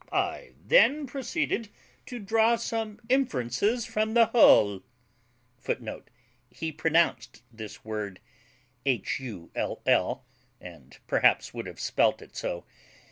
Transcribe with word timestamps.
I 0.11 0.53
then 0.65 1.05
proceeded 1.05 1.69
to 2.07 2.17
draw 2.17 2.55
some 2.55 2.99
inferences 3.07 3.85
from 3.85 4.15
the 4.15 4.25
whole; 4.25 4.81
[Footnote: 5.59 6.09
He 6.49 6.71
pronounced 6.71 7.43
this 7.51 7.85
word 7.85 8.19
HULL, 8.83 10.25
and 10.59 10.97
perhaps 11.05 11.53
would 11.53 11.67
have 11.67 11.79
spelt 11.79 12.23
it 12.23 12.35
so. 12.35 12.65